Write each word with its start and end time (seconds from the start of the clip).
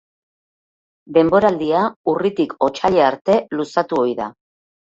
Denboraldia 1.17 1.83
urritik 2.15 2.57
otsaila 2.71 3.07
arte 3.13 3.39
luzatu 3.61 4.05
ohi 4.05 4.21
da. 4.25 4.35